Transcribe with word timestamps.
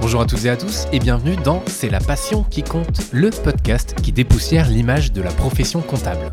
Bonjour 0.00 0.20
à 0.20 0.26
toutes 0.26 0.44
et 0.44 0.50
à 0.50 0.56
tous 0.56 0.86
et 0.92 0.98
bienvenue 0.98 1.36
dans 1.36 1.62
C'est 1.66 1.88
la 1.88 2.00
passion 2.00 2.42
qui 2.42 2.62
compte, 2.62 3.00
le 3.12 3.30
podcast 3.30 3.94
qui 4.02 4.12
dépoussière 4.12 4.68
l'image 4.68 5.12
de 5.12 5.22
la 5.22 5.30
profession 5.30 5.80
comptable. 5.80 6.32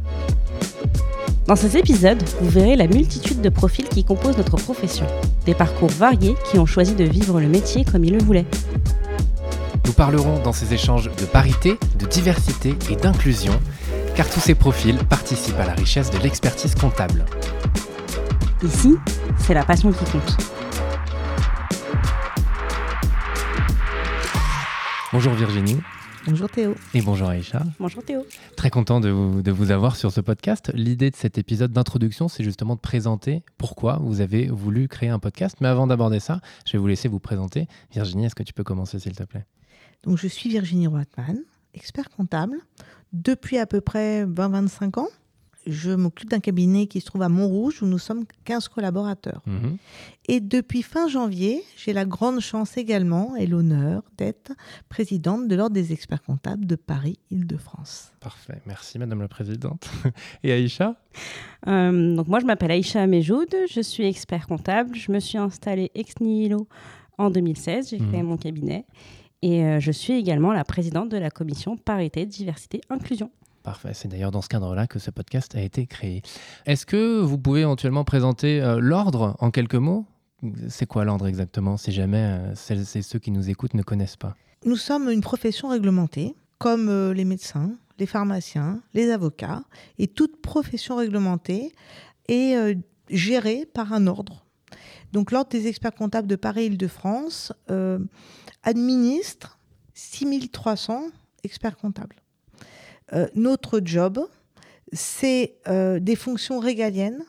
Dans 1.48 1.56
ces 1.56 1.78
épisodes, 1.78 2.22
vous 2.42 2.50
verrez 2.50 2.76
la 2.76 2.88
multitude 2.88 3.40
de 3.40 3.50
profils 3.50 3.88
qui 3.88 4.04
composent 4.04 4.38
notre 4.38 4.58
profession. 4.58 5.06
Des 5.46 5.54
parcours 5.54 5.90
variés 5.90 6.36
qui 6.50 6.60
ont 6.60 6.66
choisi 6.66 6.94
de 6.94 7.06
vivre 7.06 7.40
le 7.40 7.48
métier 7.48 7.86
comme 7.86 8.04
ils 8.04 8.14
le 8.14 8.22
voulaient. 8.22 8.46
Nous 9.88 9.94
parlerons 9.94 10.44
dans 10.44 10.52
ces 10.52 10.74
échanges 10.74 11.10
de 11.16 11.26
parité, 11.26 11.80
de 11.98 12.06
diversité 12.06 12.76
et 12.90 12.98
d'inclusion, 12.98 13.58
car 14.18 14.30
tous 14.30 14.42
ces 14.42 14.54
profils 14.54 14.98
participent 14.98 15.60
à 15.60 15.66
la 15.66 15.74
richesse 15.74 16.12
de 16.12 16.18
l'expertise 16.18 16.76
comptable. 16.76 17.24
Ici, 18.62 18.96
c'est 19.38 19.54
la 19.54 19.64
passion 19.64 19.94
qui 19.94 20.04
compte. 20.12 20.38
Bonjour 25.14 25.32
Virginie. 25.32 25.78
Bonjour 26.28 26.50
Théo. 26.50 26.76
Et 26.94 27.02
bonjour 27.02 27.30
Aïcha. 27.30 27.64
Bonjour 27.80 28.04
Théo. 28.04 28.26
Très 28.58 28.70
content 28.70 29.00
de 29.00 29.08
vous, 29.08 29.42
de 29.42 29.52
vous 29.52 29.72
avoir 29.72 29.96
sur 29.96 30.12
ce 30.12 30.20
podcast. 30.20 30.70
L'idée 30.74 31.12
de 31.12 31.16
cet 31.16 31.38
épisode 31.38 31.72
d'introduction, 31.72 32.28
c'est 32.28 32.44
justement 32.44 32.76
de 32.76 32.82
présenter 32.82 33.42
pourquoi 33.58 34.00
vous 34.02 34.20
avez 34.20 34.48
voulu 34.48 34.90
créer 34.90 35.08
un 35.08 35.20
podcast. 35.20 35.56
Mais 35.62 35.70
avant 35.70 35.88
d'aborder 35.88 36.20
ça, 36.20 36.42
je 36.66 36.74
vais 36.74 36.78
vous 36.78 36.88
laisser 36.88 37.08
vous 37.08 37.20
présenter. 37.20 37.70
Virginie, 37.94 38.26
est-ce 38.26 38.36
que 38.36 38.44
tu 38.44 38.52
peux 38.52 38.66
commencer 38.66 39.00
s'il 39.00 39.16
te 39.16 39.24
plaît? 39.24 39.46
Donc, 40.04 40.18
je 40.18 40.28
suis 40.28 40.50
Virginie 40.50 40.88
Roitman, 40.88 41.38
expert 41.74 42.10
comptable 42.10 42.60
depuis 43.14 43.58
à 43.58 43.66
peu 43.66 43.82
près 43.82 44.26
20-25 44.26 45.00
ans 45.00 45.08
je 45.70 45.92
m'occupe 45.92 46.30
d'un 46.30 46.40
cabinet 46.40 46.88
qui 46.88 47.02
se 47.02 47.06
trouve 47.08 47.24
à 47.24 47.28
Montrouge 47.28 47.82
où 47.84 47.86
nous 47.88 47.98
sommes 48.00 48.24
15 48.46 48.70
collaborateurs. 48.70 49.42
Mhm. 49.46 49.76
Et 50.30 50.40
depuis 50.40 50.82
fin 50.82 51.10
janvier, 51.10 51.62
j'ai 51.76 51.92
la 51.92 52.06
grande 52.06 52.40
chance 52.40 52.78
également 52.78 53.36
et 53.36 53.48
l'honneur 53.48 54.02
d'être 54.18 54.54
présidente 54.88 55.50
de 55.50 55.56
l'Ordre 55.58 55.74
des 55.74 55.92
experts 55.92 56.24
comptables 56.24 56.66
de 56.66 56.78
Paris-Île-de-France. 56.78 58.14
Parfait, 58.22 58.62
merci 58.66 58.98
Madame 58.98 59.20
la 59.20 59.28
Présidente. 59.28 59.90
Et 60.44 60.54
Aïcha? 60.54 60.96
Euh, 61.68 62.16
Donc 62.16 62.30
moi 62.30 62.40
je 62.40 62.46
m'appelle 62.46 62.72
Aïcha 62.72 63.02
Amejoud, 63.02 63.54
je 63.70 63.82
suis 63.82 64.06
expert 64.06 64.48
comptable, 64.48 64.96
je 64.96 65.12
me 65.12 65.20
suis 65.20 65.38
installée 65.38 65.92
ex 65.96 66.14
nihilo 66.22 66.70
en 67.18 67.30
2016, 67.30 67.90
j'ai 67.90 67.98
créé 67.98 68.22
Mhm. 68.22 68.28
mon 68.30 68.38
cabinet 68.38 68.86
et 69.42 69.64
euh, 69.64 69.80
je 69.80 69.92
suis 69.92 70.14
également 70.14 70.52
la 70.54 70.64
présidente 70.64 71.10
de 71.10 71.18
la 71.18 71.30
commission 71.30 71.78
parité, 71.78 72.26
diversité, 72.26 72.82
inclusion. 72.90 73.32
Parfait, 73.64 73.94
c'est 73.94 74.08
d'ailleurs 74.08 74.32
dans 74.32 74.42
ce 74.42 74.50
cadre-là 74.50 74.88
que 74.88 75.00
ce 75.00 75.12
podcast 75.12 75.56
a 75.56 75.62
été 75.62 75.86
créé. 75.88 76.22
Est-ce 76.66 76.86
que 76.86 77.20
vous 77.20 77.38
pouvez 77.38 77.62
éventuellement 77.62 78.04
présenter 78.06 78.62
euh, 78.62 78.80
l'ordre 78.80 79.36
en 79.40 79.52
quelques 79.52 79.76
mots? 79.76 80.06
C'est 80.70 80.86
quoi 80.86 81.04
l'ordre 81.04 81.28
exactement, 81.28 81.78
si 81.78 81.92
jamais 81.92 82.18
euh, 82.18 82.56
celles 82.56 82.86
et 82.96 83.02
ceux 83.02 83.20
qui 83.20 83.32
nous 83.32 83.50
écoutent 83.50 83.74
ne 83.74 83.84
connaissent 83.84 84.16
pas? 84.16 84.36
Nous 84.66 84.76
sommes 84.76 85.10
une 85.10 85.22
profession 85.22 85.70
réglementée, 85.70 86.36
comme 86.60 86.90
euh, 86.90 87.14
les 87.14 87.26
médecins, 87.26 87.72
les 88.00 88.06
pharmaciens, 88.06 88.82
les 88.94 89.12
avocats, 89.12 89.64
et 89.98 90.08
toute 90.08 90.42
profession 90.42 90.96
réglementée 90.96 91.74
est 92.28 92.56
euh, 92.56 92.76
gérée 93.10 93.66
par 93.66 93.94
un 93.94 94.08
ordre. 94.08 94.46
Donc 95.12 95.32
l'Ordre 95.32 95.50
des 95.50 95.68
experts 95.68 95.96
comptables 95.96 96.28
de 96.28 96.36
Paris-Île-de-France 96.36 97.54
euh, 97.72 98.00
administre 98.64 99.60
6300 99.94 101.08
experts 101.44 101.78
comptables. 101.78 102.18
Euh, 103.14 103.28
notre 103.36 103.82
job, 103.84 104.20
c'est 104.92 105.56
euh, 105.68 106.00
des 106.00 106.16
fonctions 106.16 106.60
régaliennes, 106.60 107.24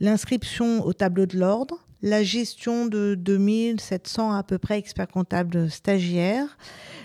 l'inscription 0.00 0.84
au 0.84 0.92
tableau 0.92 1.26
de 1.26 1.38
l'ordre, 1.38 1.86
la 2.02 2.22
gestion 2.22 2.86
de 2.86 3.14
2700 3.18 4.32
à 4.32 4.42
peu 4.42 4.58
près 4.58 4.78
experts 4.78 5.08
comptables 5.08 5.70
stagiaires, 5.70 6.58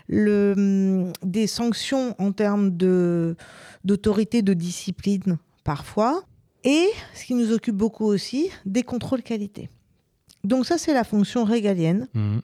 des 0.09 1.47
sanctions 1.47 2.15
en 2.19 2.33
termes 2.33 2.71
d'autorité 3.85 4.41
de 4.41 4.53
discipline 4.53 5.37
parfois, 5.63 6.25
et 6.63 6.87
ce 7.15 7.25
qui 7.25 7.35
nous 7.35 7.51
occupe 7.53 7.75
beaucoup 7.75 8.05
aussi, 8.05 8.49
des 8.65 8.83
contrôles 8.83 9.23
qualité. 9.23 9.69
Donc 10.43 10.65
ça, 10.65 10.77
c'est 10.77 10.93
la 10.93 11.03
fonction 11.03 11.43
régalienne 11.43 12.07
Mhm. 12.13 12.41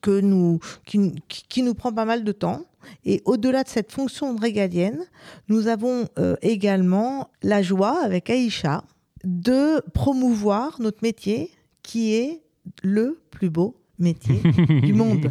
que 0.00 0.20
nous, 0.20 0.58
qui, 0.84 1.14
qui- 1.28 1.44
qui 1.48 1.62
nous 1.62 1.74
prend 1.74 1.92
pas 1.92 2.04
mal 2.04 2.24
de 2.24 2.32
temps. 2.32 2.64
Et 3.04 3.20
au-delà 3.24 3.64
de 3.64 3.68
cette 3.68 3.90
fonction 3.92 4.36
régalienne, 4.36 5.04
nous 5.48 5.66
avons 5.66 6.08
euh, 6.18 6.36
également 6.42 7.30
la 7.42 7.62
joie, 7.62 8.02
avec 8.04 8.30
Aïcha, 8.30 8.84
de 9.24 9.80
promouvoir 9.92 10.80
notre 10.80 10.98
métier, 11.02 11.50
qui 11.82 12.14
est 12.14 12.42
le 12.82 13.20
plus 13.30 13.50
beau 13.50 13.76
métier 13.98 14.40
du 14.82 14.92
monde. 14.92 15.28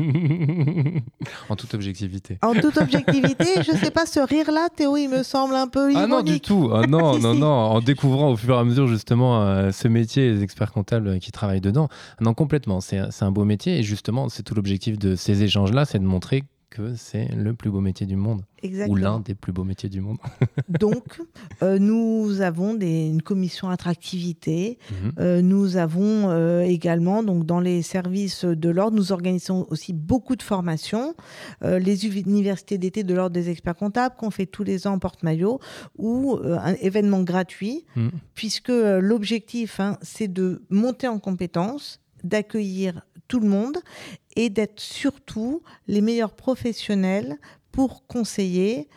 en 1.50 1.56
toute 1.56 1.74
objectivité. 1.74 2.38
En 2.42 2.54
toute 2.54 2.78
objectivité, 2.78 3.46
je 3.66 3.72
ne 3.72 3.78
sais 3.78 3.92
pas, 3.92 4.06
ce 4.06 4.20
rire-là, 4.20 4.68
Théo, 4.76 4.98
il 4.98 5.08
me 5.10 5.24
semble 5.24 5.56
un 5.56 5.68
peu 5.68 5.90
Ah 5.96 6.08
non, 6.08 6.22
du 6.22 6.30
ironique. 6.32 6.44
tout. 6.44 6.70
Ah 6.74 6.86
non, 6.88 7.14
Si, 7.18 7.22
non, 7.22 7.34
si. 7.34 7.40
non. 7.40 7.48
En 7.48 7.82
découvrant 7.82 8.32
au 8.32 8.36
fur 8.38 8.56
et 8.56 8.60
à 8.60 8.64
mesure 8.64 8.88
justement 8.88 9.42
euh, 9.42 9.72
ce 9.72 9.88
métier 9.88 10.28
et 10.28 10.34
les 10.34 10.44
experts 10.44 10.72
comptables 10.72 11.20
qui 11.20 11.32
travaillent 11.32 11.62
dedans. 11.62 11.88
Non, 12.22 12.34
complètement. 12.34 12.82
C'est 12.82 13.00
c'est 13.12 13.26
un 13.26 13.32
beau 13.32 13.46
métier 13.46 13.78
et 13.80 13.84
justement, 13.84 14.30
c'est 14.30 14.44
tout 14.44 14.56
l'objectif 14.56 14.98
de 15.00 15.16
ces 15.16 15.44
échanges-là, 15.44 15.86
c'est 15.86 16.00
de 16.00 16.04
montrer 16.06 16.44
que 16.70 16.96
c'est 16.96 17.28
le 17.34 17.54
plus 17.54 17.70
beau 17.70 17.80
métier 17.82 18.06
du 18.06 18.16
monde 18.16 18.42
ou 18.42 18.66
Exactement. 18.66 18.96
l'un 18.98 19.20
des 19.20 19.36
plus 19.36 19.54
beaux 19.54 19.64
métiers 19.64 19.90
du 19.90 20.02
monde. 20.02 20.18
Donc, 20.70 21.22
euh, 21.64 21.80
nous 21.80 22.42
avons 22.42 22.74
des, 22.74 23.08
une 23.08 23.22
commission 23.22 23.70
attractivité. 23.70 24.78
Mhm. 24.92 25.12
Euh, 25.20 25.42
nous 25.42 25.78
avons 25.78 26.30
euh, 26.30 26.62
également, 26.62 27.24
donc, 27.24 27.46
dans 27.46 27.60
les 27.60 27.82
services 27.82 28.44
de 28.46 28.70
l'ordre, 28.70 28.98
nous 28.98 29.12
organisons 29.12 29.66
aussi 29.70 29.94
beaucoup 29.94 30.36
de 30.36 30.44
formations. 30.44 31.16
Les 31.62 32.06
universités 32.06 32.78
d'été 32.78 33.04
de 33.04 33.14
l'ordre 33.14 33.34
des 33.34 33.50
experts 33.50 33.76
comptables 33.76 34.16
qu'on 34.18 34.32
fait 34.32 34.46
tous 34.46 34.64
les 34.64 34.88
ans 34.88 34.94
en 34.94 35.00
porte-maillot 35.00 35.60
ou 35.98 36.38
un 36.44 36.74
événement 36.82 37.22
gratuit, 37.24 37.86
Mhm. 37.96 38.12
puisque 38.34 38.70
l'objectif, 38.72 39.80
hein, 39.80 39.98
c'est 40.02 40.28
de 40.32 40.64
monter 40.70 41.08
en 41.08 41.20
compétences, 41.20 42.00
d'accueillir 42.28 43.02
tout 43.28 43.40
le 43.40 43.48
monde 43.48 43.78
et 44.36 44.50
d'être 44.50 44.80
surtout 44.80 45.62
les 45.88 46.02
meilleurs 46.02 46.34
professionnels 46.34 47.38
pour 47.72 48.06
conseiller. 48.08 48.88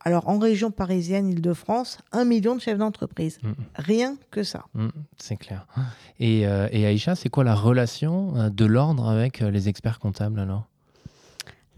Alors, 0.00 0.28
en 0.28 0.38
région 0.38 0.70
parisienne, 0.70 1.30
Île-de-France, 1.30 1.98
un 2.12 2.24
million 2.24 2.54
de 2.54 2.60
chefs 2.60 2.78
d'entreprise. 2.78 3.38
Mhm. 3.42 3.54
Rien 3.74 4.16
que 4.30 4.42
ça. 4.44 4.66
Mm, 4.74 4.88
c'est 5.16 5.36
clair. 5.36 5.66
Et, 6.20 6.46
euh, 6.46 6.68
et 6.70 6.86
Aïcha, 6.86 7.16
c'est 7.16 7.28
quoi 7.28 7.42
la 7.44 7.54
relation 7.56 8.36
euh, 8.36 8.48
de 8.48 8.64
l'ordre 8.64 9.08
avec 9.08 9.42
euh, 9.42 9.50
les 9.50 9.68
experts 9.68 9.98
comptables 9.98 10.38
alors? 10.38 10.66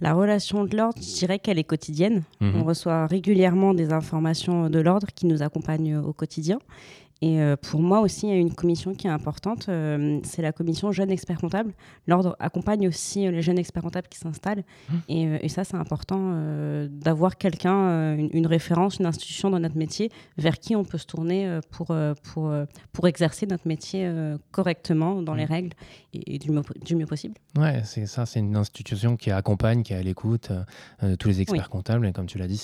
La 0.01 0.13
relation 0.13 0.65
de 0.65 0.77
l'ordre, 0.77 1.01
je 1.01 1.15
dirais 1.15 1.39
qu'elle 1.39 1.59
est 1.59 1.65
quotidienne. 1.65 2.23
Mhm. 2.41 2.57
On 2.57 2.65
reçoit 2.65 3.07
régulièrement 3.07 3.75
des 3.75 3.93
informations 3.93 4.71
de 4.71 4.79
l'ordre 4.79 5.09
qui 5.15 5.27
nous 5.27 5.43
accompagnent 5.43 5.97
au 5.97 6.13
quotidien. 6.13 6.59
Et 7.21 7.41
euh, 7.41 7.57
pour 7.57 7.81
moi 7.81 8.01
aussi, 8.01 8.27
il 8.27 8.31
y 8.31 8.33
a 8.33 8.37
une 8.37 8.55
commission 8.55 8.95
qui 8.95 9.07
est 9.07 9.11
importante, 9.11 9.69
euh, 9.69 10.21
c'est 10.23 10.43
la 10.43 10.53
commission 10.53 10.93
jeunes 10.93 11.11
experts 11.11 11.39
comptables. 11.39 11.73
L'ordre 12.07 12.37
accompagne 12.39 12.87
aussi 12.87 13.27
euh, 13.27 13.31
les 13.31 13.43
jeunes 13.43 13.59
experts 13.59 13.83
comptables 13.83 14.09
qui 14.09 14.19
s'installent. 14.19 14.65
Et, 15.09 15.27
euh, 15.27 15.39
et 15.41 15.49
ça, 15.49 15.65
c'est 15.65 15.77
important 15.77 16.09
d'avoir 16.91 17.37
quelqu'un, 17.37 18.15
une, 18.17 18.31
une 18.33 18.47
référence, 18.47 18.99
une 18.99 19.07
institution 19.07 19.51
dans 19.51 19.59
notre 19.59 19.77
métier 19.77 20.11
vers 20.37 20.59
qui 20.59 20.77
on 20.77 20.85
peut 20.85 20.99
se 20.99 21.07
tourner 21.07 21.61
pour, 21.71 21.95
pour, 22.23 22.53
pour 22.93 23.09
exercer 23.09 23.47
notre 23.47 23.67
métier 23.67 24.11
correctement, 24.51 25.23
dans 25.23 25.35
les 25.35 25.45
règles 25.45 25.71
et, 26.13 26.35
et 26.35 26.39
du, 26.39 26.51
mieux, 26.51 26.63
du 26.85 26.97
mieux 26.97 27.07
possible. 27.07 27.35
Ouais, 27.57 27.83
c'est 27.85 28.07
ça, 28.07 28.27
c'est 28.27 28.41
une 28.41 28.57
institution 28.57 29.17
qui 29.17 29.31
accompagne, 29.31 29.83
qui 29.83 29.93
est 29.93 29.97
à 29.97 30.03
l'écoute 30.03 30.53
de 31.03 31.15
tous 31.15 31.29
les 31.29 31.41
experts 31.41 31.71
comptables. 31.71 32.07
Et 32.07 32.13
comme 32.13 32.27
tu 32.27 32.39
l'as 32.39 32.49
dit, 32.49 32.59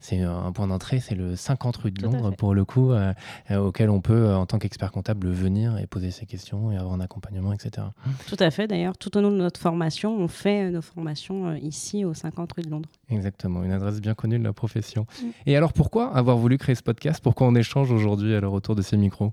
c'est 0.00 0.20
un 0.20 0.52
point 0.52 0.66
d'entrée, 0.66 1.00
c'est 1.00 1.14
le 1.14 1.36
50 1.36 1.76
rue 1.76 1.90
de 1.90 2.02
Londres 2.02 2.32
pour 2.36 2.54
le 2.54 2.64
coup, 2.64 2.92
euh, 2.92 3.12
auquel 3.56 3.90
on 3.90 3.93
peut, 4.00 4.12
euh, 4.12 4.36
en 4.36 4.46
tant 4.46 4.58
qu'expert 4.58 4.92
comptable, 4.92 5.28
venir 5.28 5.78
et 5.78 5.86
poser 5.86 6.10
ses 6.10 6.26
questions 6.26 6.72
et 6.72 6.76
avoir 6.76 6.94
un 6.94 7.00
accompagnement, 7.00 7.52
etc. 7.52 7.86
Tout 8.28 8.36
à 8.38 8.50
fait. 8.50 8.66
D'ailleurs, 8.66 8.96
tout 8.96 9.16
au 9.16 9.20
long 9.20 9.30
de 9.30 9.36
notre 9.36 9.60
formation, 9.60 10.16
on 10.16 10.28
fait 10.28 10.64
euh, 10.64 10.70
nos 10.70 10.82
formations 10.82 11.48
euh, 11.48 11.58
ici 11.58 12.04
au 12.04 12.14
50 12.14 12.52
rue 12.52 12.62
de 12.62 12.70
Londres. 12.70 12.88
Exactement, 13.10 13.62
une 13.62 13.72
adresse 13.72 14.00
bien 14.00 14.14
connue 14.14 14.38
de 14.38 14.44
la 14.44 14.52
profession. 14.52 15.06
Mm. 15.20 15.26
Et 15.46 15.56
alors 15.56 15.72
pourquoi 15.72 16.14
avoir 16.14 16.36
voulu 16.36 16.58
créer 16.58 16.74
ce 16.74 16.82
podcast? 16.82 17.20
Pourquoi 17.22 17.46
on 17.46 17.54
échange 17.54 17.90
aujourd'hui 17.90 18.34
alors 18.34 18.52
autour 18.52 18.74
de 18.74 18.82
ces 18.82 18.96
micros? 18.96 19.32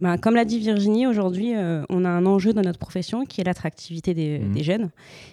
Ben, 0.00 0.18
comme 0.18 0.34
l'a 0.34 0.44
dit 0.44 0.58
Virginie, 0.58 1.06
aujourd'hui, 1.06 1.56
euh, 1.56 1.82
on 1.88 2.04
a 2.04 2.10
un 2.10 2.26
enjeu 2.26 2.52
dans 2.52 2.60
notre 2.60 2.78
profession 2.78 3.24
qui 3.24 3.40
est 3.40 3.44
l'attractivité 3.44 4.12
des, 4.12 4.38
des 4.40 4.62
jeunes. 4.62 4.90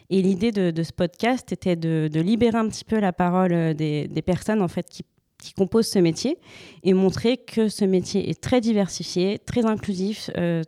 Et 0.10 0.22
l'idée 0.22 0.54
de, 0.54 0.72
de 0.72 0.84
ce 0.84 0.94
podcast 0.94 1.52
était 1.52 1.76
de, 1.76 2.10
de 2.12 2.22
libérer 2.22 2.58
un 2.58 2.70
petit 2.70 2.86
peu 2.86 3.00
la 3.00 3.12
parole 3.12 3.74
des, 3.74 4.08
des 4.08 4.22
personnes 4.22 4.62
en 4.62 4.70
fait 4.70 4.88
qui, 4.90 5.04
qui 5.44 5.54
composent 5.54 5.88
ce 5.88 6.00
métier 6.00 6.38
et 6.84 6.94
montrer 6.94 7.38
que 7.38 7.70
ce 7.70 7.86
métier 7.86 8.30
est 8.30 8.42
très 8.42 8.62
diversifié, 8.62 9.40
très 9.40 9.66
inclusif, 9.66 10.30
euh, 10.38 10.64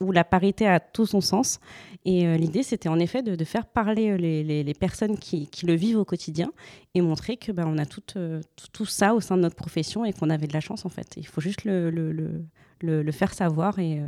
où 0.00 0.12
la 0.12 0.24
parité 0.24 0.66
a 0.66 0.78
tout 0.78 1.06
son 1.06 1.20
sens. 1.20 1.58
Et 2.04 2.26
euh, 2.26 2.36
l'idée, 2.36 2.62
c'était 2.62 2.88
en 2.88 2.98
effet 2.98 3.22
de, 3.22 3.44
faire 3.44 3.66
parler 3.66 4.16
les, 4.16 4.74
personnes 4.74 5.18
qui, 5.18 5.48
le 5.64 5.74
vivent 5.74 5.98
au 5.98 6.04
quotidien 6.04 6.52
et 6.94 7.00
montrer 7.00 7.36
que 7.36 7.50
ben, 7.50 7.66
on 7.66 7.78
a 7.78 7.86
tout, 7.86 8.86
ça 8.86 9.14
au 9.14 9.20
sein 9.20 9.36
de 9.36 9.42
notre 9.42 9.56
profession 9.56 10.04
et 10.04 10.12
qu'on 10.12 10.30
avait 10.30 10.46
de 10.46 10.52
la 10.52 10.60
chance 10.60 10.84
en 10.86 10.88
fait. 10.88 11.14
Il 11.16 11.26
faut 11.26 11.40
juste 11.40 11.64
le, 11.64 13.12
faire 13.12 13.34
savoir 13.34 13.78
et, 13.78 14.02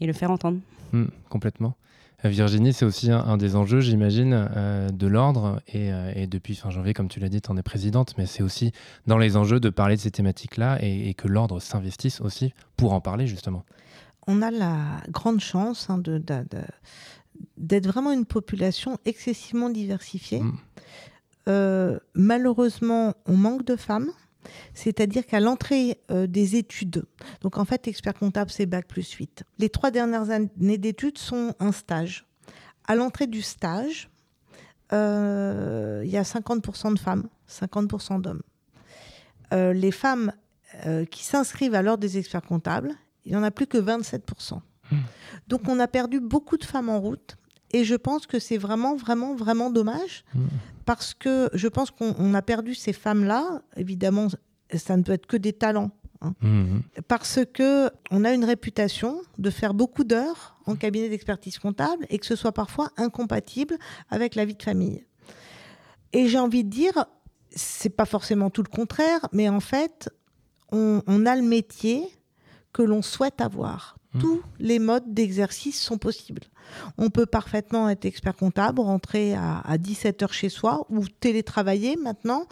et, 0.00 0.06
le 0.06 0.12
faire 0.12 0.30
entendre. 0.30 0.60
Mmh, 0.92 1.06
complètement. 1.28 1.74
Virginie, 2.28 2.72
c'est 2.72 2.84
aussi 2.84 3.10
un, 3.10 3.36
des 3.36 3.56
enjeux, 3.56 3.80
j'imagine, 3.80 4.48
euh, 4.56 4.90
de 4.90 5.06
l'ordre. 5.06 5.60
Euh, 5.74 6.12
et, 6.14 6.26
depuis 6.26 6.54
fin 6.54 6.70
janvier, 6.70 6.94
comme 6.94 7.08
tu 7.08 7.18
l'as 7.18 7.28
dit, 7.28 7.40
tu 7.40 7.50
en 7.50 7.56
es 7.56 7.62
présidente, 7.62 8.14
mais 8.16 8.26
c'est 8.26 8.42
aussi 8.42 8.72
dans 9.06 9.18
les 9.18 9.36
enjeux 9.36 9.58
de 9.58 9.70
parler 9.70 9.96
de 9.96 10.00
ces 10.00 10.10
thématiques-là 10.10 10.78
et, 10.80 11.14
que 11.14 11.26
l'ordre 11.26 11.60
s'investisse 11.60 12.20
aussi 12.20 12.54
pour 12.76 12.92
en 12.92 13.00
parler, 13.00 13.26
justement. 13.26 13.64
On 14.28 14.40
a 14.40 14.50
la 14.52 15.00
grande 15.08 15.40
chance 15.40 15.90
hein, 15.90 16.00
d'être 17.56 17.86
vraiment 17.86 18.12
une 18.12 18.24
population 18.24 18.98
excessivement 19.04 19.68
diversifiée. 19.68 20.40
Mm. 20.40 20.58
Euh, 21.48 21.98
malheureusement, 22.14 23.14
on 23.26 23.36
manque 23.36 23.64
de 23.64 23.74
femmes. 23.74 24.12
C'est-à-dire 24.74 25.26
qu'à 25.26 25.40
l'entrée 25.40 25.98
euh, 26.10 26.26
des 26.26 26.56
études, 26.56 27.04
donc 27.40 27.58
en 27.58 27.64
fait, 27.64 27.88
expert 27.88 28.14
comptable, 28.14 28.50
c'est 28.50 28.66
bac 28.66 28.86
plus 28.86 29.10
8. 29.10 29.44
Les 29.58 29.68
trois 29.68 29.90
dernières 29.90 30.30
années 30.30 30.78
d'études 30.78 31.18
sont 31.18 31.54
un 31.60 31.72
stage. 31.72 32.26
À 32.86 32.94
l'entrée 32.94 33.26
du 33.26 33.42
stage, 33.42 34.10
euh, 34.92 36.02
il 36.04 36.10
y 36.10 36.16
a 36.16 36.22
50% 36.22 36.94
de 36.94 36.98
femmes, 36.98 37.28
50% 37.48 38.20
d'hommes. 38.20 38.42
Euh, 39.52 39.72
les 39.72 39.92
femmes 39.92 40.32
qui 41.10 41.22
s'inscrivent 41.22 41.74
à 41.74 41.82
l'ordre 41.82 42.00
des 42.00 42.16
experts 42.16 42.40
comptables, 42.40 42.94
il 43.26 43.32
n'y 43.32 43.36
en 43.36 43.42
a 43.42 43.50
plus 43.50 43.66
que 43.66 43.76
27%. 43.76 44.54
Mmh. 44.90 44.96
Donc 45.46 45.68
on 45.68 45.78
a 45.78 45.86
perdu 45.86 46.18
beaucoup 46.18 46.56
de 46.56 46.64
femmes 46.64 46.88
en 46.88 46.98
route. 46.98 47.36
Et 47.72 47.84
je 47.84 47.94
pense 47.94 48.26
que 48.26 48.38
c'est 48.38 48.58
vraiment, 48.58 48.96
vraiment, 48.96 49.34
vraiment 49.34 49.70
dommage 49.70 50.24
mmh. 50.34 50.40
parce 50.84 51.14
que 51.14 51.48
je 51.54 51.68
pense 51.68 51.90
qu'on 51.90 52.34
a 52.34 52.42
perdu 52.42 52.74
ces 52.74 52.92
femmes-là. 52.92 53.62
Évidemment, 53.76 54.28
ça 54.74 54.96
ne 54.96 55.02
peut 55.02 55.12
être 55.12 55.26
que 55.26 55.36
des 55.36 55.52
talents. 55.52 55.90
Hein. 56.20 56.34
Mmh. 56.40 56.80
Parce 57.08 57.40
que 57.52 57.90
on 58.10 58.24
a 58.24 58.32
une 58.32 58.44
réputation 58.44 59.22
de 59.38 59.50
faire 59.50 59.74
beaucoup 59.74 60.04
d'heures 60.04 60.56
en 60.66 60.76
cabinet 60.76 61.08
d'expertise 61.08 61.58
comptable 61.58 62.06
et 62.10 62.18
que 62.18 62.26
ce 62.26 62.36
soit 62.36 62.52
parfois 62.52 62.90
incompatible 62.96 63.78
avec 64.10 64.34
la 64.34 64.44
vie 64.44 64.54
de 64.54 64.62
famille. 64.62 65.04
Et 66.12 66.28
j'ai 66.28 66.38
envie 66.38 66.64
de 66.64 66.70
dire, 66.70 67.06
c'est 67.50 67.90
pas 67.90 68.04
forcément 68.04 68.50
tout 68.50 68.62
le 68.62 68.68
contraire, 68.68 69.26
mais 69.32 69.48
en 69.48 69.60
fait, 69.60 70.10
on, 70.70 71.02
on 71.06 71.26
a 71.26 71.34
le 71.36 71.42
métier 71.42 72.06
que 72.72 72.82
l'on 72.82 73.02
souhaite 73.02 73.40
avoir. 73.40 73.96
Mmh. 74.14 74.20
Tous 74.20 74.42
les 74.58 74.78
modes 74.78 75.14
d'exercice 75.14 75.80
sont 75.80 75.98
possibles. 75.98 76.42
On 76.98 77.10
peut 77.10 77.26
parfaitement 77.26 77.88
être 77.88 78.04
expert 78.04 78.36
comptable, 78.36 78.80
rentrer 78.80 79.34
à, 79.34 79.78
17 79.78 80.22
heures 80.22 80.32
chez 80.32 80.48
soi 80.48 80.86
ou 80.90 81.06
télétravailler 81.08 81.96
maintenant. 81.96 82.46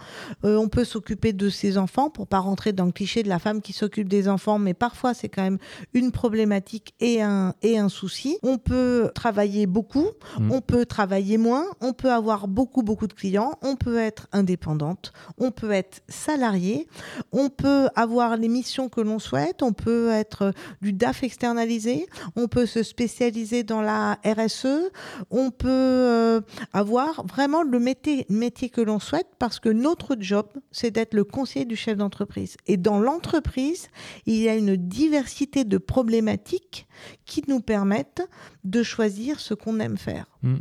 Euh, 0.45 0.57
on 0.57 0.69
peut 0.69 0.85
s'occuper 0.85 1.33
de 1.33 1.49
ses 1.49 1.79
enfants 1.79 2.11
pour 2.11 2.27
pas 2.27 2.39
rentrer 2.39 2.73
dans 2.73 2.87
le 2.87 2.93
cliché 2.93 3.23
de 3.23 3.29
la 3.29 3.39
femme 3.39 3.61
qui 3.61 3.73
s'occupe 3.73 4.09
des 4.09 4.29
enfants, 4.29 4.59
mais 4.59 4.75
parfois 4.75 5.15
c'est 5.15 5.29
quand 5.29 5.43
même 5.43 5.59
une 5.95 6.13
problématique 6.13 6.95
et 7.01 7.23
un, 7.23 7.55
et 7.63 7.79
un 7.79 7.89
souci. 7.89 8.39
On 8.43 8.59
peut 8.59 9.11
travailler 9.15 9.67
beaucoup, 9.67 10.09
mmh. 10.39 10.51
on 10.51 10.61
peut 10.61 10.87
travailler 10.87 11.39
moins, 11.39 11.65
on 11.81 11.93
peut 11.93 12.13
avoir 12.13 12.49
beaucoup, 12.49 12.83
beaucoup 12.83 13.07
de 13.07 13.13
clients, 13.13 13.53
on 13.63 13.77
peut 13.77 13.99
être 13.99 14.27
indépendante, 14.33 15.13
on 15.39 15.51
peut 15.51 15.71
être 15.71 16.03
salarié, 16.09 16.89
on 17.33 17.49
peut 17.49 17.89
avoir 17.95 18.37
les 18.37 18.49
missions 18.49 18.89
que 18.89 19.01
l'on 19.01 19.19
souhaite, 19.19 19.63
on 19.63 19.73
peut 19.73 20.11
être 20.11 20.53
du 20.81 20.93
DAF 20.93 21.23
externalisé, 21.23 22.07
on 22.37 22.49
peut 22.49 22.67
se 22.67 22.83
spécialiser 22.83 23.63
dans 23.63 23.83
la 23.83 24.00
RSE, 24.25 24.91
on 25.31 25.51
peut 25.51 25.69
euh, 25.69 26.41
avoir 26.73 27.27
vraiment 27.27 27.63
le 27.63 27.79
métier, 27.79 28.27
métier 28.29 28.69
que 28.69 28.81
l'on 28.81 28.99
souhaite 28.99 29.29
parce 29.39 29.59
que 29.59 29.69
notre 29.69 30.17
job, 30.19 30.47
c'est 30.71 30.91
d'être 30.91 31.15
le 31.15 31.25
conseiller 31.25 31.65
du 31.65 31.77
chef 31.77 31.97
d'entreprise. 31.97 32.57
Et 32.67 32.77
dans 32.77 33.01
l'entreprise, 33.01 33.89
il 34.27 34.37
y 34.37 34.49
a 34.49 34.55
une 34.55 34.77
diversité 34.77 35.65
de 35.65 35.79
problématiques 35.79 36.87
qui 37.25 37.43
nous 37.49 37.61
permettent 37.61 38.27
de 38.65 38.83
choisir 38.83 39.41
ce 39.41 39.55
qu'on 39.55 39.81
aime 39.81 39.97
faire. 39.97 40.27
Mm. 40.43 40.57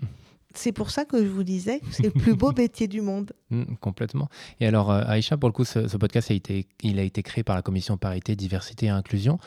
C'est 0.55 0.71
pour 0.71 0.89
ça 0.89 1.05
que 1.05 1.23
je 1.23 1.29
vous 1.29 1.43
disais 1.43 1.79
que 1.79 1.85
c'est 1.91 2.03
le 2.03 2.09
plus 2.11 2.35
beau 2.35 2.51
métier 2.57 2.87
du 2.87 3.01
monde. 3.01 3.33
Mm, 3.51 3.75
complètement. 3.79 4.29
Et 4.59 4.65
alors, 4.65 4.89
euh, 4.89 5.03
Aïcha, 5.05 5.37
pour 5.37 5.47
le 5.47 5.53
coup, 5.53 5.63
ce, 5.63 5.95
podcast 5.97 6.31
a 6.31 6.33
été, 6.33 6.65
il 6.81 6.97
a 6.97 7.03
été 7.03 7.21
créé 7.21 7.43
par 7.43 7.55
la 7.55 7.61
commission 7.61 7.97
parité, 7.97 8.35
diversité 8.35 8.87
et 8.87 8.89
inclusion. 8.89 9.37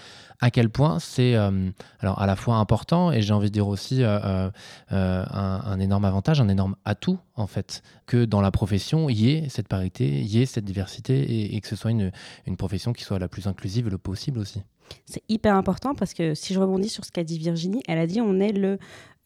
À 0.41 0.51
quel 0.51 0.71
point 0.71 1.01
c'est 1.01 1.35
euh, 1.35 1.71
alors 2.01 2.21
à 2.21 2.27
la 2.27 2.37
fois 2.37 2.57
important 2.57 3.13
et 3.13 3.23
j'ai 3.23 3.33
envie 3.33 3.49
de 3.49 3.53
dire 3.53 3.69
aussi 3.69 4.03
euh, 4.03 4.51
un, 4.91 5.81
énorme 5.81 6.05
avantage, 6.05 6.41
un 6.41 6.49
énorme 6.49 6.77
atout 6.85 7.19
en 7.37 7.47
fait, 7.47 7.83
que 8.07 8.25
dans 8.25 8.41
la 8.41 8.51
profession 8.51 9.09
il 9.09 9.21
y 9.21 9.31
ait 9.31 9.49
cette 9.49 9.69
parité, 9.69 10.05
il 10.05 10.27
y 10.27 10.43
ait 10.43 10.47
cette 10.47 10.65
diversité 10.65 11.21
et, 11.21 11.55
et 11.55 11.61
que 11.61 11.69
ce 11.69 11.77
soit 11.77 11.93
une, 11.93 12.11
une 12.47 12.57
profession 12.57 12.93
qui 12.93 13.05
soit 13.05 13.21
la 13.21 13.29
plus 13.29 13.47
inclusive 13.47 13.89
le 13.89 13.99
possible 13.99 14.41
aussi. 14.41 14.63
C'est 15.07 15.23
hyper 15.29 15.55
important 15.57 15.95
parce 15.95 16.15
que 16.15 16.35
si 16.35 16.55
je 16.55 16.61
rebondis 16.61 16.89
sur 16.89 17.05
ce 17.05 17.13
qu'a 17.13 17.25
dit 17.25 17.39
Virginie, 17.39 17.83
elle 17.89 17.99
a 17.99 18.07
dit 18.07 18.21
on 18.21 18.41
est 18.41 18.53
le 18.53 18.79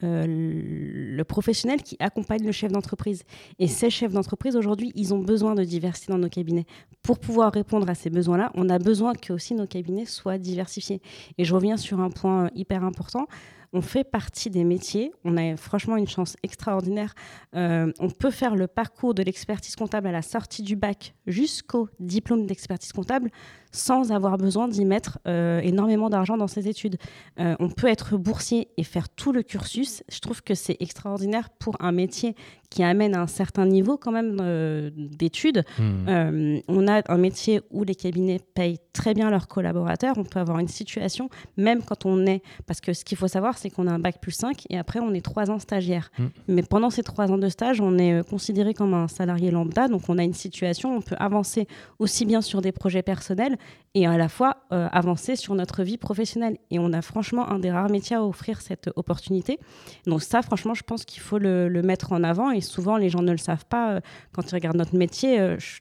euh, 0.02 0.24
le 0.26 1.24
professionnel 1.24 1.82
qui 1.82 1.96
accompagne 2.00 2.44
le 2.44 2.52
chef 2.52 2.70
d'entreprise. 2.70 3.22
Et 3.58 3.66
ces 3.66 3.88
chefs 3.88 4.12
d'entreprise, 4.12 4.54
aujourd'hui, 4.54 4.92
ils 4.94 5.14
ont 5.14 5.18
besoin 5.18 5.54
de 5.54 5.64
diversité 5.64 6.12
dans 6.12 6.18
nos 6.18 6.28
cabinets. 6.28 6.66
Pour 7.02 7.18
pouvoir 7.18 7.52
répondre 7.52 7.88
à 7.88 7.94
ces 7.94 8.10
besoins-là, 8.10 8.50
on 8.54 8.68
a 8.68 8.78
besoin 8.78 9.14
que 9.14 9.32
aussi 9.32 9.54
nos 9.54 9.66
cabinets 9.66 10.04
soient 10.04 10.38
diversifiés. 10.38 11.00
Et 11.38 11.44
je 11.44 11.54
reviens 11.54 11.76
sur 11.76 12.00
un 12.00 12.10
point 12.10 12.50
hyper 12.54 12.84
important 12.84 13.26
on 13.76 13.82
fait 13.82 14.04
partie 14.04 14.48
des 14.48 14.64
métiers. 14.64 15.12
On 15.24 15.36
a 15.36 15.54
franchement 15.56 15.98
une 15.98 16.08
chance 16.08 16.36
extraordinaire. 16.42 17.14
Euh, 17.54 17.92
on 18.00 18.08
peut 18.08 18.30
faire 18.30 18.56
le 18.56 18.66
parcours 18.66 19.12
de 19.12 19.22
l'expertise 19.22 19.76
comptable 19.76 20.06
à 20.06 20.12
la 20.12 20.22
sortie 20.22 20.62
du 20.62 20.76
bac 20.76 21.14
jusqu'au 21.26 21.90
diplôme 22.00 22.46
d'expertise 22.46 22.92
comptable 22.92 23.30
sans 23.72 24.10
avoir 24.10 24.38
besoin 24.38 24.68
d'y 24.68 24.86
mettre 24.86 25.18
euh, 25.28 25.60
énormément 25.60 26.08
d'argent 26.08 26.38
dans 26.38 26.46
ses 26.46 26.68
études. 26.68 26.96
Euh, 27.38 27.54
on 27.58 27.68
peut 27.68 27.88
être 27.88 28.16
boursier 28.16 28.68
et 28.78 28.84
faire 28.84 29.10
tout 29.10 29.32
le 29.32 29.42
cursus. 29.42 30.02
Je 30.08 30.20
trouve 30.20 30.42
que 30.42 30.54
c'est 30.54 30.78
extraordinaire 30.80 31.50
pour 31.50 31.76
un 31.80 31.92
métier 31.92 32.34
qui 32.70 32.82
amène 32.82 33.14
un 33.14 33.26
certain 33.26 33.66
niveau 33.66 33.98
quand 33.98 34.12
même 34.12 34.90
d'études. 34.96 35.62
Mmh. 35.78 36.60
on 36.68 36.88
a 36.88 37.02
un 37.12 37.18
métier 37.18 37.60
où 37.70 37.84
les 37.84 37.94
cabinets 37.94 38.40
payent 38.54 38.80
très 38.92 39.14
bien 39.14 39.30
leurs 39.30 39.46
collaborateurs. 39.46 40.14
On 40.16 40.24
peut 40.24 40.40
avoir 40.40 40.58
une 40.58 40.68
situation, 40.68 41.28
même 41.56 41.82
quand 41.82 42.06
on 42.06 42.26
est... 42.26 42.42
Parce 42.66 42.80
que 42.80 42.92
ce 42.92 43.04
qu'il 43.04 43.18
faut 43.18 43.28
savoir, 43.28 43.58
c'est 43.58 43.65
qu'on 43.70 43.86
a 43.86 43.92
un 43.92 43.98
bac 43.98 44.20
plus 44.20 44.32
5 44.32 44.64
et 44.70 44.78
après, 44.78 45.00
on 45.00 45.12
est 45.12 45.20
trois 45.20 45.50
ans 45.50 45.58
stagiaire. 45.58 46.10
Mm. 46.18 46.24
Mais 46.48 46.62
pendant 46.62 46.90
ces 46.90 47.02
trois 47.02 47.30
ans 47.30 47.38
de 47.38 47.48
stage, 47.48 47.80
on 47.80 47.98
est 47.98 48.14
euh, 48.14 48.22
considéré 48.22 48.74
comme 48.74 48.94
un 48.94 49.08
salarié 49.08 49.50
lambda. 49.50 49.88
Donc, 49.88 50.08
on 50.08 50.18
a 50.18 50.22
une 50.22 50.34
situation, 50.34 50.96
on 50.96 51.00
peut 51.00 51.16
avancer 51.18 51.66
aussi 51.98 52.24
bien 52.24 52.40
sur 52.40 52.62
des 52.62 52.72
projets 52.72 53.02
personnels 53.02 53.56
et 53.94 54.06
à 54.06 54.16
la 54.18 54.28
fois 54.28 54.58
euh, 54.72 54.88
avancer 54.92 55.36
sur 55.36 55.54
notre 55.54 55.82
vie 55.82 55.98
professionnelle. 55.98 56.58
Et 56.70 56.78
on 56.78 56.92
a 56.92 57.02
franchement 57.02 57.48
un 57.48 57.58
des 57.58 57.70
rares 57.70 57.90
métiers 57.90 58.16
à 58.16 58.24
offrir 58.24 58.60
cette 58.60 58.90
opportunité. 58.96 59.58
Donc, 60.06 60.22
ça, 60.22 60.42
franchement, 60.42 60.74
je 60.74 60.82
pense 60.82 61.04
qu'il 61.04 61.22
faut 61.22 61.38
le, 61.38 61.68
mettre 61.82 62.12
en 62.12 62.24
avant. 62.24 62.50
Et 62.50 62.60
souvent, 62.60 62.96
les 62.96 63.10
gens 63.10 63.22
ne 63.22 63.32
le 63.32 63.38
savent 63.38 63.66
pas. 63.66 63.92
Euh, 63.92 64.00
quand 64.32 64.50
ils 64.50 64.54
regardent 64.54 64.76
notre 64.76 64.96
métier, 64.96 65.56
je, 65.58 65.80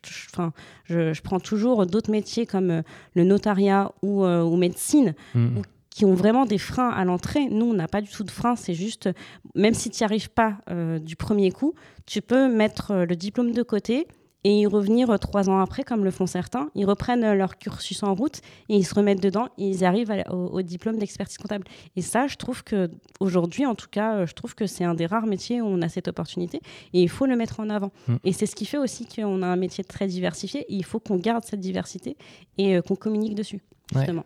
je, 0.87 1.13
je, 1.13 1.21
prends 1.21 1.39
toujours 1.39 1.85
d'autres 1.85 2.11
métiers 2.11 2.45
comme 2.45 2.83
le 3.13 3.23
notariat 3.23 3.91
ou, 4.01 4.23
ou 4.25 4.55
médecine, 4.55 5.15
mm 5.33 5.61
qui 5.95 6.03
ont 6.03 6.13
vraiment 6.13 6.45
des 6.45 6.57
freins 6.57 6.89
à 6.89 7.05
l'entrée. 7.05 7.47
Nous, 7.49 7.67
on 7.67 7.73
n'a 7.73 7.87
pas 7.87 8.01
du 8.01 8.09
tout 8.09 8.25
de 8.25 8.31
freins, 8.31 8.57
c'est 8.57 8.73
juste, 8.73 9.09
même 9.55 9.73
si 9.73 9.89
tu 9.89 10.03
n'y 10.03 10.05
arrives 10.05 10.29
pas 10.29 10.57
euh, 10.69 10.99
du 10.99 11.15
premier 11.15 11.51
coup, 11.51 11.73
tu 12.05 12.21
peux 12.21 12.49
mettre 12.49 12.91
euh, 12.91 13.05
le 13.05 13.15
diplôme 13.15 13.53
de 13.53 13.63
côté 13.63 14.05
et 14.43 14.59
y 14.59 14.67
revenir 14.67 15.09
euh, 15.09 15.17
trois 15.17 15.49
ans 15.49 15.57
après, 15.61 15.83
comme 15.83 16.03
le 16.03 16.11
font 16.11 16.27
certains. 16.27 16.69
Ils 16.75 16.85
reprennent 16.85 17.31
leur 17.35 17.57
cursus 17.57 18.03
en 18.03 18.13
route 18.13 18.41
et 18.67 18.75
ils 18.75 18.83
se 18.83 18.93
remettent 18.93 19.23
dedans 19.23 19.47
et 19.57 19.69
ils 19.69 19.85
arrivent 19.85 20.11
au, 20.29 20.61
diplôme 20.61 20.97
d'expertise 20.97 21.37
comptable. 21.37 21.65
Et 21.95 22.01
ça, 22.01 22.27
je 22.27 22.35
trouve 22.35 22.61
que 22.65 22.91
aujourd'hui, 23.21 23.65
en 23.65 23.73
tout 23.73 23.87
cas, 23.89 24.25
je 24.25 24.33
trouve 24.33 24.53
que 24.53 24.67
c'est 24.67 24.83
un 24.83 24.95
des 24.95 25.05
rares 25.05 25.27
métiers 25.27 25.61
où 25.61 25.65
on 25.65 25.81
a 25.81 25.87
cette 25.87 26.09
opportunité 26.09 26.59
et 26.91 27.03
il 27.03 27.09
faut 27.09 27.25
le 27.25 27.37
mettre 27.37 27.61
en 27.61 27.69
avant. 27.69 27.93
Mm. 28.09 28.15
Et 28.25 28.33
c'est 28.33 28.47
ce 28.47 28.55
qui 28.57 28.65
fait 28.65 28.77
aussi 28.77 29.07
qu'on 29.07 29.41
a 29.41 29.47
un 29.47 29.55
métier 29.55 29.85
très 29.85 30.07
diversifié 30.07 30.65
et 30.67 30.75
il 30.75 30.83
faut 30.83 30.99
qu'on 30.99 31.15
garde 31.15 31.45
cette 31.45 31.61
diversité 31.61 32.17
et 32.57 32.81
qu'on 32.85 32.97
communique 32.97 33.35
dessus, 33.35 33.61
justement 33.95 34.25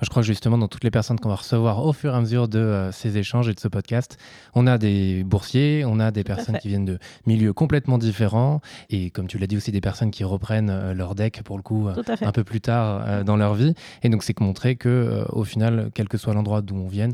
je 0.00 0.08
crois 0.08 0.22
que 0.22 0.26
justement, 0.26 0.58
dans 0.58 0.68
toutes 0.68 0.84
les 0.84 0.90
personnes 0.90 1.18
qu'on 1.18 1.28
va 1.28 1.36
recevoir 1.36 1.84
au 1.84 1.92
fur 1.92 2.12
et 2.12 2.16
à 2.16 2.20
mesure 2.20 2.48
de 2.48 2.58
euh, 2.58 2.92
ces 2.92 3.18
échanges 3.18 3.48
et 3.48 3.54
de 3.54 3.60
ce 3.60 3.68
podcast, 3.68 4.18
on 4.54 4.66
a 4.66 4.78
des 4.78 5.24
boursiers, 5.24 5.84
on 5.86 6.00
a 6.00 6.10
des 6.10 6.24
personnes 6.24 6.58
qui 6.58 6.68
viennent 6.68 6.84
de 6.84 6.98
milieux 7.26 7.52
complètement 7.52 7.98
différents 7.98 8.60
et, 8.90 9.10
comme 9.10 9.26
tu 9.26 9.38
l'as 9.38 9.46
dit 9.46 9.56
aussi, 9.56 9.72
des 9.72 9.80
personnes 9.80 10.10
qui 10.10 10.24
reprennent 10.24 10.70
euh, 10.70 10.94
leur 10.94 11.14
deck 11.14 11.42
pour 11.44 11.56
le 11.56 11.62
coup 11.62 11.88
euh, 11.88 11.94
un 12.20 12.32
peu 12.32 12.44
plus 12.44 12.60
tard 12.60 13.24
dans 13.24 13.36
leur 13.36 13.54
vie. 13.54 13.74
Et 14.02 14.08
donc, 14.08 14.22
c'est 14.22 14.38
montrer 14.40 14.76
que, 14.76 15.24
au 15.28 15.44
final, 15.44 15.90
quel 15.94 16.08
que 16.08 16.18
soit 16.18 16.34
l'endroit 16.34 16.62
d'où 16.62 16.74
on 16.74 16.88
vienne, 16.88 17.12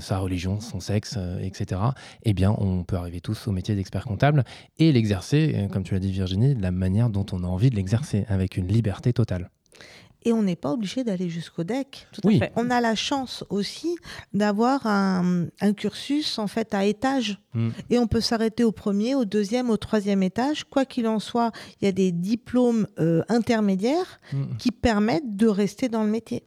sa 0.00 0.18
religion, 0.18 0.60
son 0.60 0.80
sexe, 0.80 1.18
etc., 1.40 1.80
eh 2.24 2.32
bien, 2.32 2.54
on 2.58 2.82
peut 2.82 2.96
arriver 2.96 3.20
tous 3.20 3.46
au 3.46 3.52
métier 3.52 3.74
d'expert 3.74 4.04
comptable 4.04 4.44
et 4.78 4.90
l'exercer, 4.90 5.68
comme 5.72 5.84
tu 5.84 5.94
l'as 5.94 6.00
dit, 6.00 6.10
Virginie, 6.10 6.54
de 6.54 6.62
la 6.62 6.70
manière 6.70 7.10
dont 7.10 7.26
on 7.32 7.44
a 7.44 7.46
envie 7.46 7.70
de 7.70 7.76
l'exercer, 7.76 8.24
avec 8.28 8.56
une 8.56 8.66
liberté 8.66 9.12
totale. 9.12 9.50
Et 10.24 10.32
on 10.32 10.42
n'est 10.42 10.56
pas 10.56 10.72
obligé 10.72 11.04
d'aller 11.04 11.28
jusqu'au 11.28 11.64
deck. 11.64 12.06
Tout 12.12 12.20
à 12.24 12.26
Oui. 12.28 12.38
fait. 12.38 12.52
On 12.56 12.70
a 12.70 12.80
la 12.80 12.94
chance 12.94 13.44
aussi 13.50 13.96
d'avoir 14.32 14.86
un, 14.86 15.46
un 15.60 15.72
cursus 15.72 16.38
en 16.38 16.46
fait 16.46 16.74
à 16.74 16.84
étage 16.84 17.38
Mm. 17.54 17.68
et 17.90 17.98
on 18.00 18.08
peut 18.08 18.20
s'arrêter 18.20 18.64
au 18.64 18.72
premier, 18.72 19.14
au 19.14 19.24
deuxième, 19.24 19.70
au 19.70 19.76
troisième 19.76 20.22
étage. 20.24 20.64
Quoi 20.64 20.84
qu'il 20.84 21.06
en 21.06 21.20
soit, 21.20 21.52
il 21.80 21.84
y 21.84 21.88
a 21.88 21.92
des 21.92 22.10
diplômes 22.10 22.88
euh, 22.98 23.22
intermédiaires 23.28 24.20
Mm. 24.32 24.56
qui 24.58 24.70
permettent 24.72 25.36
de 25.36 25.46
rester 25.46 25.88
dans 25.88 26.02
le 26.02 26.10
métier. 26.10 26.42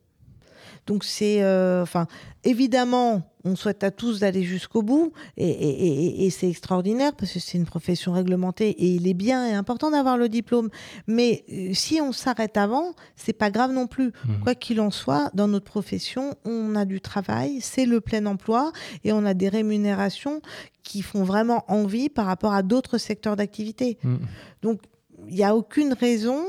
Donc 0.88 1.04
c'est, 1.04 1.44
euh, 1.44 1.84
enfin, 1.84 2.08
évidemment, 2.44 3.22
on 3.44 3.56
souhaite 3.56 3.84
à 3.84 3.92
tous 3.92 4.20
d'aller 4.22 4.44
jusqu'au 4.44 4.82
bout 4.82 5.14
et, 5.38 5.48
et- 5.50 5.88
et- 5.88 6.26
et 6.26 6.30
c'est 6.30 6.50
extraordinaire 6.50 7.14
parce 7.16 7.32
que 7.34 7.40
c'est 7.40 7.58
une 7.58 7.66
profession 7.66 8.12
réglementée 8.14 8.70
et 8.70 8.88
il 8.88 9.08
est 9.08 9.14
bien 9.14 9.48
et 9.48 9.54
important 9.54 9.92
d'avoir 9.92 10.18
le 10.18 10.28
diplôme. 10.30 10.70
Mais 11.08 11.44
euh, 11.52 11.70
si 11.74 12.00
on 12.02 12.12
s'arrête 12.12 12.58
avant, 12.58 12.94
c'est 13.16 13.34
pas 13.34 13.52
grave 13.52 13.72
non 13.72 13.88
plus. 13.88 14.12
Mhm. 14.26 14.40
Quoi 14.44 14.56
qu'il 14.56 14.82
en 14.82 14.90
soit, 14.92 15.30
dans 15.34 15.48
notre 15.48 15.66
profession, 15.66 16.34
on 16.46 16.76
a 16.76 16.86
du 16.86 17.00
travail, 17.02 17.60
c'est 17.62 17.86
le 17.86 18.02
plein 18.02 18.26
emploi 18.26 18.72
et 19.04 19.12
on 19.14 19.26
a 19.26 19.34
des 19.34 19.50
rémunérations 19.50 20.42
qui 20.84 21.02
font 21.02 21.24
vraiment 21.24 21.64
envie 21.68 22.10
par 22.10 22.26
rapport 22.26 22.54
à 22.54 22.64
d'autres 22.64 22.98
secteurs 22.98 23.36
d'activité. 23.36 23.98
Mm. 24.04 24.16
Donc, 24.62 24.82
il 25.28 25.36
n'y 25.36 25.44
a 25.44 25.54
aucune 25.56 25.92
raison 25.94 26.42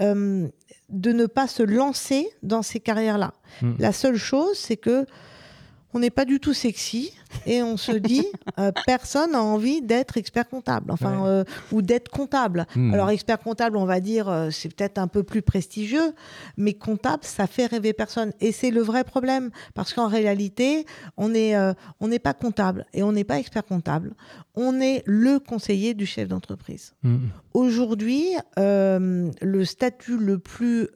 euh, 0.00 0.48
de 0.92 1.12
ne 1.12 1.26
pas 1.26 1.48
se 1.48 1.62
lancer 1.62 2.28
dans 2.42 2.62
ces 2.62 2.80
carrières-là. 2.80 3.32
Mm. 3.62 3.72
La 3.78 3.92
seule 3.92 4.16
chose, 4.16 4.56
c'est 4.58 4.76
que 4.76 5.06
on 5.94 5.98
n'est 5.98 6.10
pas 6.10 6.24
du 6.24 6.40
tout 6.40 6.54
sexy 6.54 7.12
et 7.46 7.62
on 7.62 7.76
se 7.76 7.92
dit 7.92 8.26
euh, 8.58 8.72
personne 8.86 9.32
n'a 9.32 9.42
envie 9.42 9.82
d'être 9.82 10.16
expert 10.16 10.48
comptable, 10.48 10.90
enfin 10.90 11.12
Ouais. 11.12 11.28
euh, 11.28 11.44
ou 11.72 11.82
d'être 11.82 12.10
comptable. 12.10 12.66
Mm. 12.74 12.94
Alors 12.94 13.10
expert 13.10 13.38
comptable, 13.38 13.76
on 13.76 13.84
va 13.84 14.00
dire 14.00 14.28
euh, 14.28 14.50
c'est 14.50 14.74
peut-être 14.74 14.98
un 14.98 15.08
peu 15.08 15.22
plus 15.22 15.42
prestigieux, 15.42 16.14
mais 16.56 16.74
comptable, 16.74 17.24
ça 17.24 17.46
fait 17.46 17.66
rêver 17.66 17.92
personne 17.92 18.32
et 18.40 18.52
c'est 18.52 18.70
le 18.70 18.80
vrai 18.82 19.04
problème 19.04 19.50
parce 19.74 19.92
qu'en 19.92 20.08
réalité, 20.08 20.86
on 21.16 21.34
est 21.34 21.54
on 22.00 22.08
n'est 22.08 22.18
pas 22.18 22.34
comptable 22.34 22.86
et 22.92 23.02
on 23.02 23.12
n'est 23.12 23.24
pas 23.24 23.38
expert 23.38 23.64
comptable, 23.64 24.14
on 24.54 24.80
est 24.80 25.02
le 25.06 25.38
conseiller 25.38 25.94
du 25.94 26.06
chef 26.06 26.28
d'entreprise. 26.28 26.94
Mm. 27.02 27.26
Aujourd'hui, 27.54 28.28
le 28.56 29.64
statut 29.64 30.16
le 30.16 30.38
plus 30.38 30.88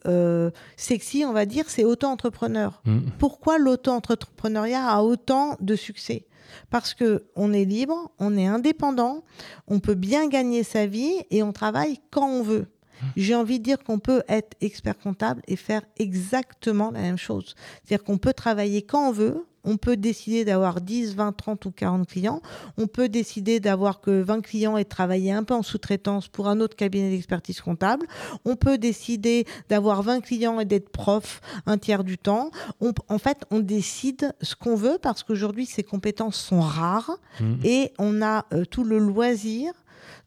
sexy, 0.75 1.23
on 1.25 1.33
va 1.33 1.45
dire, 1.45 1.65
c'est 1.69 1.83
auto-entrepreneur. 1.83 2.81
Mm. 2.85 2.99
Pourquoi 3.19 3.57
l'auto-entrepreneuriat 3.57 4.87
a 4.87 5.01
autant 5.01 5.57
de 5.59 5.75
succès? 5.75 6.25
Parce 6.69 6.93
que 6.93 7.25
on 7.35 7.53
est 7.53 7.65
libre, 7.65 8.11
on 8.19 8.37
est 8.37 8.47
indépendant, 8.47 9.23
on 9.67 9.79
peut 9.79 9.95
bien 9.95 10.27
gagner 10.27 10.63
sa 10.63 10.85
vie 10.85 11.13
et 11.31 11.43
on 11.43 11.53
travaille 11.53 11.99
quand 12.11 12.27
on 12.27 12.43
veut. 12.43 12.67
J'ai 13.15 13.35
envie 13.35 13.59
de 13.59 13.63
dire 13.63 13.83
qu'on 13.83 13.99
peut 13.99 14.23
être 14.27 14.55
expert 14.61 14.97
comptable 14.97 15.41
et 15.47 15.55
faire 15.55 15.81
exactement 15.97 16.91
la 16.91 17.01
même 17.01 17.17
chose. 17.17 17.55
C'est-à-dire 17.83 18.03
qu'on 18.03 18.17
peut 18.17 18.33
travailler 18.33 18.81
quand 18.81 19.09
on 19.09 19.11
veut, 19.11 19.45
on 19.67 19.77
peut 19.77 19.97
décider 19.97 20.45
d'avoir 20.45 20.81
10, 20.81 21.13
20, 21.15 21.31
30 21.33 21.65
ou 21.65 21.71
40 21.71 22.07
clients, 22.07 22.41
on 22.77 22.87
peut 22.87 23.09
décider 23.09 23.59
d'avoir 23.59 23.99
que 24.01 24.21
20 24.21 24.41
clients 24.41 24.77
et 24.77 24.85
travailler 24.85 25.31
un 25.31 25.43
peu 25.43 25.53
en 25.53 25.61
sous-traitance 25.61 26.27
pour 26.29 26.47
un 26.47 26.59
autre 26.61 26.75
cabinet 26.75 27.09
d'expertise 27.11 27.59
comptable, 27.61 28.07
on 28.45 28.55
peut 28.55 28.77
décider 28.77 29.45
d'avoir 29.69 30.01
20 30.01 30.21
clients 30.21 30.59
et 30.59 30.65
d'être 30.65 30.89
prof 30.89 31.41
un 31.65 31.77
tiers 31.77 32.03
du 32.03 32.17
temps. 32.17 32.49
On- 32.81 32.93
en 33.09 33.17
fait, 33.19 33.43
on 33.51 33.59
décide 33.59 34.33
ce 34.41 34.55
qu'on 34.55 34.75
veut 34.75 34.97
parce 35.01 35.21
qu'aujourd'hui, 35.23 35.65
ces 35.65 35.83
compétences 35.83 36.37
sont 36.37 36.61
rares 36.61 37.17
Mm. 37.39 37.55
et 37.63 37.91
on 37.99 38.21
a 38.21 38.45
euh, 38.53 38.63
tout 38.65 38.83
le 38.83 38.97
loisir 38.97 39.71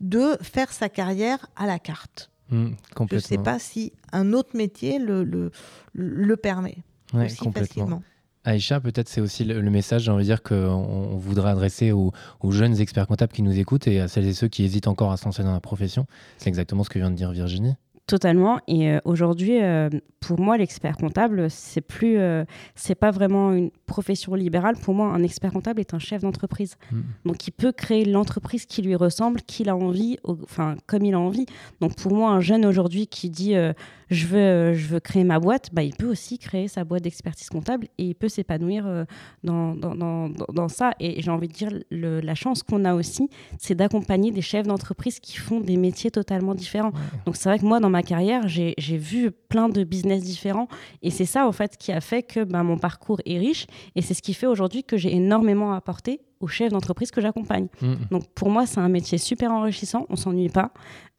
de 0.00 0.36
faire 0.42 0.72
sa 0.72 0.88
carrière 0.88 1.46
à 1.56 1.66
la 1.66 1.78
carte. 1.78 2.30
Mm. 2.50 2.70
Je 3.10 3.14
ne 3.16 3.20
sais 3.20 3.38
pas 3.38 3.58
si 3.58 3.92
un 4.12 4.32
autre 4.32 4.56
métier 4.56 4.98
le, 4.98 5.24
le, 5.24 5.50
le 5.94 6.36
permet 6.36 6.78
Ouais, 7.14 7.24
aussi 7.26 7.36
complètement. 7.38 7.66
facilement. 7.66 8.02
Aïcha, 8.44 8.80
peut-être 8.80 9.08
c'est 9.08 9.20
aussi 9.20 9.44
le, 9.44 9.60
message, 9.70 10.04
j'ai 10.04 10.10
envie 10.10 10.24
de 10.24 10.28
dire, 10.28 10.42
qu'on 10.42 10.54
on 10.54 11.18
voudrait 11.18 11.50
adresser 11.50 11.92
aux, 11.92 12.12
aux 12.40 12.52
jeunes 12.52 12.80
experts 12.80 13.06
comptables 13.06 13.32
qui 13.32 13.42
nous 13.42 13.58
écoutent 13.58 13.86
et 13.86 14.00
à 14.00 14.08
celles 14.08 14.26
et 14.26 14.32
ceux 14.32 14.48
qui 14.48 14.64
hésitent 14.64 14.88
encore 14.88 15.12
à 15.12 15.18
se 15.18 15.26
lancer 15.26 15.42
dans 15.42 15.52
la 15.52 15.60
profession. 15.60 16.06
C'est 16.38 16.48
exactement 16.48 16.82
ce 16.82 16.88
que 16.88 16.98
vient 16.98 17.10
de 17.10 17.16
dire 17.16 17.32
Virginie. 17.32 17.74
Totalement. 18.10 18.58
Et 18.66 18.90
euh, 18.90 18.98
aujourd'hui, 19.04 19.62
euh, 19.62 19.88
pour 20.18 20.40
moi, 20.40 20.56
l'expert 20.56 20.96
comptable, 20.96 21.48
c'est 21.48 21.80
plus, 21.80 22.18
euh, 22.18 22.44
c'est 22.74 22.96
pas 22.96 23.12
vraiment 23.12 23.52
une 23.52 23.70
profession 23.86 24.34
libérale. 24.34 24.74
Pour 24.74 24.94
moi, 24.94 25.06
un 25.06 25.22
expert 25.22 25.52
comptable 25.52 25.78
est 25.78 25.94
un 25.94 26.00
chef 26.00 26.22
d'entreprise. 26.22 26.74
Mm. 26.90 27.00
Donc, 27.26 27.46
il 27.46 27.52
peut 27.52 27.70
créer 27.70 28.04
l'entreprise 28.04 28.66
qui 28.66 28.82
lui 28.82 28.96
ressemble, 28.96 29.42
qu'il 29.42 29.68
a 29.68 29.76
envie, 29.76 30.18
enfin, 30.24 30.74
comme 30.88 31.04
il 31.04 31.14
a 31.14 31.20
envie. 31.20 31.46
Donc, 31.80 31.94
pour 31.94 32.12
moi, 32.12 32.32
un 32.32 32.40
jeune 32.40 32.66
aujourd'hui 32.66 33.06
qui 33.06 33.30
dit 33.30 33.54
euh, 33.54 33.72
je 34.10 34.26
veux, 34.26 34.74
je 34.74 34.88
veux 34.88 34.98
créer 34.98 35.22
ma 35.22 35.38
boîte, 35.38 35.70
bah, 35.72 35.84
il 35.84 35.94
peut 35.94 36.10
aussi 36.10 36.36
créer 36.36 36.66
sa 36.66 36.82
boîte 36.82 37.02
d'expertise 37.02 37.48
comptable 37.48 37.86
et 37.96 38.06
il 38.06 38.14
peut 38.16 38.28
s'épanouir 38.28 38.84
euh, 38.86 39.04
dans, 39.44 39.76
dans, 39.76 40.28
dans, 40.28 40.68
ça. 40.68 40.94
Et 40.98 41.22
j'ai 41.22 41.30
envie 41.30 41.46
de 41.46 41.52
dire, 41.52 41.70
le- 41.90 42.20
la 42.20 42.34
chance 42.34 42.64
qu'on 42.64 42.84
a 42.84 42.94
aussi, 42.94 43.30
c'est 43.58 43.76
d'accompagner 43.76 44.32
des 44.32 44.42
chefs 44.42 44.66
d'entreprise 44.66 45.20
qui 45.20 45.36
font 45.36 45.60
des 45.60 45.76
métiers 45.76 46.10
totalement 46.10 46.56
différents. 46.56 46.92
Donc 47.24 47.36
c'est 47.36 47.48
vrai 47.48 47.60
que 47.60 47.64
moi, 47.64 47.78
dans 47.78 47.88
ma 47.90 47.99
carrière, 48.02 48.48
j'ai 48.48 48.74
vu 48.78 49.30
plein 49.30 49.68
de 49.68 49.84
business 49.84 50.22
différents. 50.22 50.68
Et 51.02 51.10
c'est 51.10 51.24
ça, 51.24 51.46
en 51.46 51.52
fait, 51.52 51.76
qui 51.76 51.92
a 51.92 52.00
fait 52.00 52.22
que 52.22 52.44
ben, 52.44 52.62
mon 52.62 52.78
parcours 52.78 53.20
est 53.26 53.38
riche. 53.38 53.66
Et 53.96 54.02
c'est 54.02 54.14
ce 54.14 54.22
qui 54.22 54.34
fait 54.34 54.46
aujourd'hui 54.46 54.84
que 54.84 54.96
j'ai 54.96 55.14
énormément 55.14 55.72
apporté 55.72 56.20
aux 56.40 56.48
chefs 56.48 56.72
d'entreprise 56.72 57.10
que 57.10 57.20
j'accompagne. 57.20 57.66
Mm. 57.82 57.94
Donc 58.10 58.24
pour 58.34 58.50
moi, 58.50 58.66
c'est 58.66 58.80
un 58.80 58.88
métier 58.88 59.18
super 59.18 59.52
enrichissant. 59.52 60.06
On 60.08 60.16
s'ennuie 60.16 60.48
pas. 60.48 60.72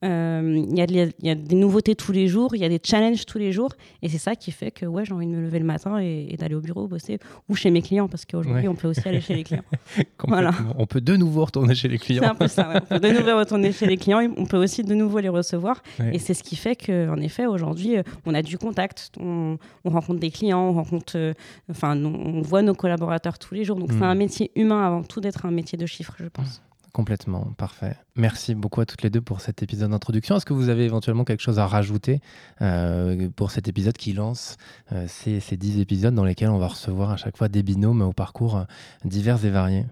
Euh, 0.04 0.66
Il 0.72 0.76
y, 0.76 0.82
a 0.82 0.88
de- 0.88 1.12
il 1.20 1.28
y 1.28 1.30
a 1.30 1.36
des 1.36 1.56
nouveautés 1.56 1.94
tous 1.94 2.12
les 2.12 2.28
jours. 2.28 2.56
Il 2.56 2.62
y 2.62 2.66
a 2.66 2.70
des 2.70 2.80
challenges 2.84 3.24
tous 3.28 3.38
les 3.38 3.52
jours. 3.52 3.70
Et 4.02 4.10
c'est 4.10 4.18
ça 4.18 4.36
qui 4.36 4.50
fait 4.52 4.72
que 4.72 4.88
ouais, 4.88 5.06
j'ai 5.06 5.14
envie 5.14 5.28
de 5.28 5.32
me 5.32 5.42
lever 5.42 5.60
le 5.60 5.66
matin 5.66 6.00
et, 6.02 6.26
et 6.32 6.38
d'aller 6.38 6.56
au 6.56 6.60
bureau 6.60 6.88
bosser 6.88 7.20
ou 7.48 7.56
chez 7.56 7.70
mes 7.70 7.84
clients. 7.84 8.08
Parce 8.08 8.26
qu'aujourd'hui, 8.26 8.64
Ouais. 8.64 8.68
on 8.68 8.74
peut 8.74 8.88
aussi 8.88 9.08
aller 9.08 9.22
chez 9.22 9.36
les 9.36 9.44
clients. 9.44 9.62
Complètement. 10.18 10.74
On 10.80 10.88
peut 10.88 11.02
de 11.02 11.16
nouveau 11.16 11.46
retourner 11.46 11.76
chez 11.76 11.88
les 11.88 12.00
C'est 12.00 12.06
clients. 12.06 12.24
un 12.32 12.36
peu 12.36 12.48
ça. 12.48 12.70
ouais. 12.70 12.80
On 12.90 13.00
peut 13.00 13.00
de 13.00 13.10
nouveau 13.20 13.38
retourner 13.38 13.72
chez 13.72 13.86
les 13.86 13.98
clients. 13.98 14.22
On 14.38 14.46
peut 14.48 14.58
aussi 14.58 14.84
de 14.84 14.96
nouveau 14.96 15.20
les 15.20 15.30
recevoir. 15.30 15.84
Ouais. 16.00 16.16
Et 16.16 16.20
c'est 16.20 16.34
ce 16.34 16.42
qui 16.42 16.56
fait 16.56 16.76
qu'en 16.76 17.18
effet, 17.18 17.46
aujourd'hui, 17.46 17.98
euh, 17.98 18.04
on 18.26 18.34
a 18.34 18.42
du 18.42 18.58
contact, 18.58 19.12
on, 19.20 19.58
on 19.86 19.90
rencontre 19.92 20.20
des 20.20 20.32
clients, 20.32 20.62
on 20.70 20.74
rencontre, 20.74 21.14
euh, 21.16 21.34
enfin, 21.70 21.96
on 21.96 22.12
on 22.32 22.42
voit 22.42 22.62
nos 22.64 22.74
collaborateurs 22.74 23.38
tous 23.38 23.54
les 23.54 23.64
jours. 23.66 23.78
Donc, 23.78 23.92
c'est 23.92 24.02
un 24.04 24.16
métier 24.16 24.52
humain 24.56 24.84
avant 24.86 25.04
tout 25.04 25.11
d'être 25.20 25.46
un 25.46 25.52
métier 25.52 25.78
de 25.78 25.86
chiffres, 25.86 26.14
je 26.18 26.28
pense. 26.28 26.62
Complètement, 26.94 27.54
parfait. 27.58 27.96
Merci 28.16 28.54
beaucoup 28.54 28.82
à 28.82 28.86
toutes 28.86 29.02
les 29.02 29.10
deux 29.10 29.22
pour 29.22 29.40
cet 29.40 29.64
épisode 29.64 29.92
d'introduction. 29.92 30.36
Est-ce 30.36 30.46
que 30.46 30.54
vous 30.54 30.68
avez 30.68 30.84
éventuellement 30.84 31.24
quelque 31.24 31.42
chose 31.42 31.58
à 31.58 31.66
rajouter 31.66 32.20
euh, 32.62 33.30
pour 33.36 33.52
cet 33.52 33.70
épisode 33.70 33.96
qui 33.96 34.12
lance 34.12 34.58
euh, 34.92 35.06
ces, 35.08 35.40
ces 35.40 35.56
10 35.56 35.80
épisodes 35.80 36.14
dans 36.14 36.26
lesquels 36.26 36.50
on 36.50 36.58
va 36.58 36.68
recevoir 36.68 37.12
à 37.12 37.18
chaque 37.18 37.38
fois 37.38 37.48
des 37.48 37.64
binômes 37.64 38.02
au 38.02 38.12
parcours 38.12 38.66
divers 39.06 39.44
et 39.46 39.50
variés? 39.50 39.86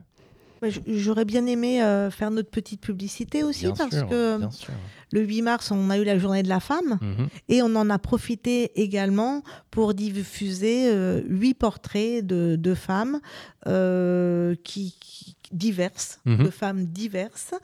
J'aurais 0.88 1.26
bien 1.26 1.46
aimé 1.46 1.82
euh, 1.82 2.12
faire 2.12 2.32
notre 2.32 2.50
petite 2.50 2.82
publicité 2.82 3.44
aussi 3.44 3.66
Bien 3.66 3.74
parce 3.76 3.96
sûr, 3.98 4.08
que 4.10 4.40
sûr. 4.52 4.74
le 5.12 5.22
8 5.22 5.42
mars, 5.42 5.72
on 5.72 5.90
a 5.90 5.98
eu 5.98 6.04
la 6.04 6.18
journée 6.20 6.44
de 6.44 6.50
la 6.50 6.60
femme 6.60 6.98
Mhm. 7.02 7.28
et 7.48 7.62
on 7.62 7.76
en 7.76 7.90
a 7.90 7.98
profité 8.00 8.72
également 8.82 9.42
pour 9.72 9.94
diffuser 9.94 10.90
euh, 10.90 11.22
huit 11.28 11.54
portraits 11.54 12.26
de, 12.26 12.56
de 12.58 12.74
femmes 12.74 13.20
euh, 13.68 14.56
qui, 14.64 14.96
qui- 15.00 15.36
diverses, 15.52 16.20
Mhm. 16.26 16.44
de 16.46 16.50
femmes 16.52 16.86
diverses. 16.86 17.56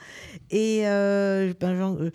Et 0.50 0.88
euh, 0.88 1.54
ben, 1.60 1.96
euh, 2.00 2.10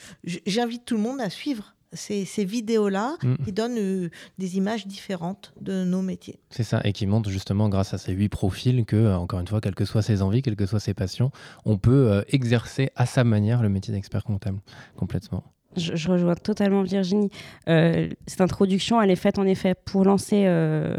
j'invite 0.46 0.84
tout 0.84 0.96
le 0.96 1.00
monde 1.02 1.20
à 1.20 1.30
suivre 1.30 1.74
ces, 1.92 2.24
ces 2.24 2.44
vidéos-là 2.44 3.16
Mhm. 3.22 3.36
qui 3.44 3.52
donnent 3.52 3.78
euh, 3.78 4.10
des 4.38 4.56
images 4.56 4.86
différentes 4.86 5.52
de 5.60 5.84
nos 5.84 6.02
métiers. 6.02 6.38
C'est 6.50 6.62
ça, 6.62 6.80
et 6.84 6.92
qui 6.92 7.06
montre 7.06 7.30
justement 7.30 7.68
grâce 7.68 7.94
à 7.94 7.98
ces 7.98 8.12
huit 8.12 8.28
profils 8.28 8.84
que, 8.84 8.96
euh, 8.96 9.16
encore 9.16 9.40
une 9.40 9.48
fois, 9.48 9.60
quelles 9.60 9.74
que 9.74 9.84
soient 9.84 10.02
ses 10.02 10.22
envies, 10.22 10.42
quelles 10.42 10.56
que 10.56 10.66
soient 10.66 10.80
ses 10.80 10.94
passions, 10.94 11.30
on 11.64 11.78
peut 11.78 12.10
euh, 12.12 12.22
exercer 12.28 12.90
à 12.96 13.06
sa 13.06 13.24
manière 13.24 13.62
le 13.62 13.68
métier 13.68 13.92
d'expert 13.92 14.24
comptable. 14.24 14.60
Complètement. 14.96 15.42
Je, 15.76 15.94
je 15.94 16.10
rejoins 16.10 16.34
totalement 16.34 16.82
Virginie. 16.82 17.30
Euh, 17.68 18.08
cette 18.26 18.40
introduction, 18.40 19.00
elle 19.00 19.10
est 19.10 19.16
faite 19.16 19.38
en 19.38 19.46
effet 19.46 19.74
pour 19.84 20.04
lancer 20.04 20.42
euh, 20.46 20.96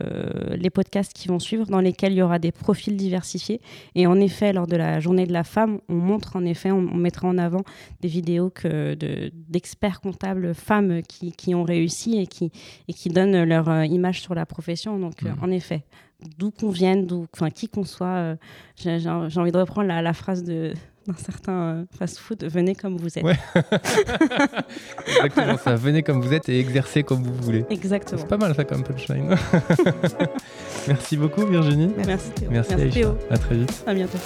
les 0.55 0.69
podcasts 0.69 1.11
qui 1.13 1.27
vont 1.27 1.39
suivre, 1.39 1.65
dans 1.65 1.81
lesquels 1.81 2.13
il 2.13 2.17
y 2.17 2.21
aura 2.21 2.39
des 2.39 2.51
profils 2.53 2.95
diversifiés. 2.95 3.59
Et 3.95 4.07
en 4.07 4.17
effet, 4.19 4.53
lors 4.53 4.67
de 4.67 4.77
la 4.77 4.99
journée 5.01 5.25
de 5.27 5.33
la 5.33 5.43
femme, 5.43 5.79
on 5.89 5.95
montre 5.95 6.37
en 6.37 6.45
effet, 6.45 6.71
on, 6.71 6.77
on 6.91 6.95
mettra 6.97 7.27
en 7.27 7.37
avant 7.37 7.63
des 7.99 8.07
vidéos 8.07 8.49
que 8.49 8.93
de- 8.95 9.31
d'experts 9.49 9.99
comptables 9.99 10.53
femmes 10.55 11.01
qui, 11.01 11.33
qui 11.33 11.53
ont 11.53 11.63
réussi 11.63 12.17
et 12.19 12.27
qui, 12.27 12.51
et 12.87 12.93
qui 12.93 13.09
donnent 13.09 13.43
leur 13.43 13.67
euh, 13.69 13.85
image 13.85 14.21
sur 14.21 14.35
la 14.35 14.45
profession. 14.45 14.97
Donc, 14.99 15.21
Mhm. 15.23 15.35
en 15.41 15.51
effet, 15.51 15.83
d'où 16.37 16.51
qu'on 16.51 16.69
vienne, 16.69 17.05
d'où, 17.07 17.25
qui 17.53 17.67
qu'on 17.67 17.83
soit, 17.83 18.35
j'ai 18.77 19.09
envie 19.09 19.51
de 19.51 19.57
reprendre 19.57 19.87
la, 19.89 20.01
la 20.01 20.13
phrase 20.13 20.43
de 20.43 20.73
d'un 21.07 21.15
certain 21.15 21.53
euh, 21.53 21.83
fast-food, 21.97 22.43
venez 22.45 22.75
comme 22.75 22.97
vous 22.97 23.17
êtes. 23.17 23.23
Ouais. 23.23 23.39
Exactement 25.07 25.57
ça. 25.57 25.75
Venez 25.75 26.03
comme 26.03 26.21
vous 26.21 26.33
êtes 26.33 26.49
et 26.49 26.59
exercez 26.59 27.03
comme 27.03 27.23
vous 27.23 27.33
voulez. 27.33 27.65
Exactement. 27.69 28.21
C'est 28.21 28.27
pas 28.27 28.37
mal 28.37 28.53
ça 28.55 28.63
comme 28.63 28.83
punchline. 28.83 29.35
Merci 30.87 31.17
beaucoup 31.17 31.45
Virginie. 31.45 31.91
Merci 32.05 32.31
Théo. 32.31 32.49
Merci, 32.51 32.75
Merci. 32.75 32.99
Théo. 32.99 33.17
À 33.29 33.37
très 33.37 33.55
vite. 33.55 33.83
À 33.85 33.93
bientôt. 33.93 34.19